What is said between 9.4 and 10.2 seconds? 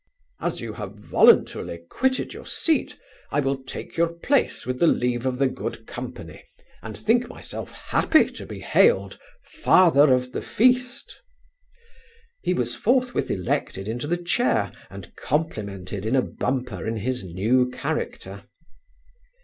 Father